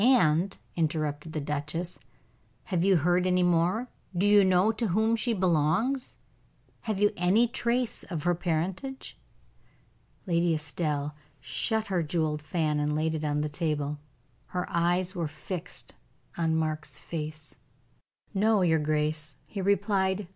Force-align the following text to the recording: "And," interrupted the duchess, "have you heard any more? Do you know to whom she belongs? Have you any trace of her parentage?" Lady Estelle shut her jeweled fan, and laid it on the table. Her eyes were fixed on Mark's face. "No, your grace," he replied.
"And," 0.03 0.57
interrupted 0.75 1.31
the 1.31 1.39
duchess, 1.41 1.99
"have 2.63 2.83
you 2.83 2.95
heard 2.97 3.27
any 3.27 3.43
more? 3.43 3.87
Do 4.17 4.25
you 4.25 4.43
know 4.43 4.71
to 4.71 4.87
whom 4.87 5.15
she 5.15 5.31
belongs? 5.31 6.15
Have 6.85 6.99
you 6.99 7.13
any 7.17 7.47
trace 7.47 8.01
of 8.05 8.23
her 8.23 8.33
parentage?" 8.33 9.15
Lady 10.25 10.55
Estelle 10.55 11.13
shut 11.39 11.85
her 11.89 12.01
jeweled 12.01 12.41
fan, 12.41 12.79
and 12.79 12.95
laid 12.95 13.13
it 13.13 13.23
on 13.23 13.41
the 13.41 13.47
table. 13.47 13.99
Her 14.47 14.65
eyes 14.71 15.13
were 15.13 15.27
fixed 15.27 15.93
on 16.35 16.55
Mark's 16.55 16.97
face. 16.97 17.57
"No, 18.33 18.63
your 18.63 18.79
grace," 18.79 19.35
he 19.45 19.61
replied. 19.61 20.27